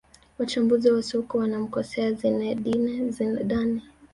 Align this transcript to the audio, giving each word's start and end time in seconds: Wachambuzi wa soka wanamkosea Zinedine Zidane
Wachambuzi 0.39 0.91
wa 0.91 1.03
soka 1.03 1.37
wanamkosea 1.37 2.11
Zinedine 2.13 3.11
Zidane 3.11 3.81